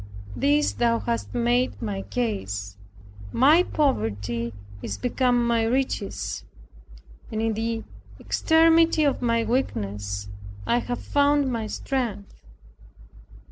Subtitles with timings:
[0.35, 2.75] This Thou hast made my case.
[3.31, 6.43] My poverty is become my riches,
[7.31, 7.83] and in the
[8.19, 10.27] extremity of my weakness
[10.65, 12.33] I have found my strength.